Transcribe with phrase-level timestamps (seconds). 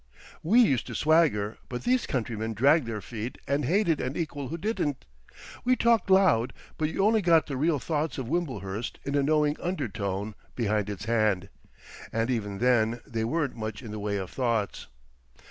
[0.41, 4.57] We used to swagger, but these countrymen dragged their feet and hated an equal who
[4.57, 5.05] didn't;
[5.63, 9.57] we talked loud, but you only got the real thoughts of Wimblehurst in a knowing
[9.61, 11.49] undertone behind its hand.
[12.11, 14.87] And even then they weren't much in the way of thoughts.